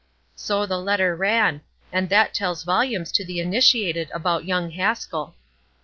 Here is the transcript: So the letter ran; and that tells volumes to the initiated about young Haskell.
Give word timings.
So 0.33 0.65
the 0.65 0.79
letter 0.79 1.15
ran; 1.15 1.61
and 1.91 2.09
that 2.09 2.33
tells 2.33 2.63
volumes 2.63 3.11
to 3.11 3.23
the 3.23 3.39
initiated 3.39 4.09
about 4.15 4.45
young 4.45 4.71
Haskell. 4.71 5.35